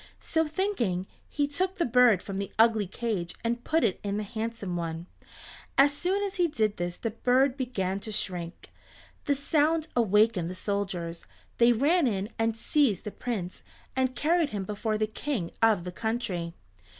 So 0.19 0.47
thinking, 0.47 1.05
he 1.29 1.47
took 1.47 1.77
the 1.77 1.85
bird 1.85 2.23
from 2.23 2.39
the 2.39 2.51
ugly 2.57 2.87
cage 2.87 3.35
and 3.43 3.63
put 3.63 3.83
it 3.83 3.99
in 4.03 4.17
the 4.17 4.23
handsome 4.23 4.75
one. 4.75 5.05
As 5.77 5.93
soon 5.93 6.23
as 6.23 6.37
he 6.37 6.47
did 6.47 6.77
this 6.77 6.97
the 6.97 7.11
bird 7.11 7.55
began 7.55 7.99
to 7.99 8.11
shriek. 8.11 8.71
This 9.25 9.39
sound 9.39 9.89
awakened 9.95 10.49
the 10.49 10.55
soldiers. 10.55 11.27
They 11.59 11.71
ran 11.71 12.07
in 12.07 12.29
and 12.39 12.57
seized 12.57 13.03
the 13.03 13.11
Prince, 13.11 13.61
and 13.95 14.15
carried 14.15 14.49
him 14.49 14.63
before 14.63 14.97
the 14.97 15.05
King 15.05 15.51
of 15.61 15.83
the 15.83 15.91
country. 15.91 16.55